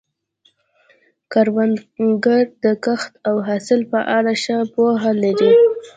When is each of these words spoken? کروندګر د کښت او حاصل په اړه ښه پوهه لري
کروندګر 1.31 2.43
د 2.63 2.65
کښت 2.85 3.11
او 3.27 3.35
حاصل 3.47 3.79
په 3.91 3.99
اړه 4.17 4.33
ښه 4.43 4.57
پوهه 4.73 5.11
لري 5.23 5.51